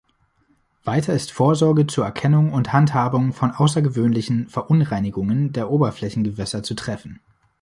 Weiter 0.83 1.13
ist 1.13 1.31
Vorsorge 1.31 1.85
zur 1.85 2.05
Erkennung 2.05 2.53
und 2.53 2.73
Handhabung 2.73 3.33
von 3.33 3.51
außergewöhnlichen 3.51 4.49
Verunreinigungen 4.49 5.53
der 5.53 5.69
Oberflächengewässer 5.69 6.63
zu 6.63 6.73
treffen. 6.73 7.19